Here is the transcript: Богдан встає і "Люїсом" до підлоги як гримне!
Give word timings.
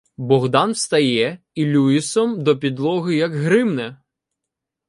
Богдан 0.17 0.71
встає 0.71 1.37
і 1.55 1.65
"Люїсом" 1.65 2.43
до 2.43 2.57
підлоги 2.57 3.15
як 3.15 3.33
гримне! 3.35 3.97